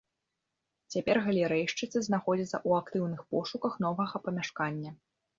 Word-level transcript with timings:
Цяпер 0.93 1.17
галерэйшчыцы 1.25 2.01
знаходзяцца 2.07 2.51
ў 2.51 2.69
актыўных 2.85 3.21
пошуках 3.35 3.77
новага 3.85 4.15
памяшкання. 4.29 4.95